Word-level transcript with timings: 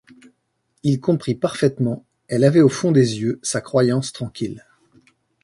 Il 0.81 0.99
comprit 0.99 1.35
parfaitement, 1.35 2.03
elle 2.27 2.43
avait 2.43 2.61
au 2.63 2.69
fond 2.69 2.91
des 2.91 3.19
yeux 3.19 3.39
sa 3.43 3.61
croyance 3.61 4.11
tranquille. 4.11 4.65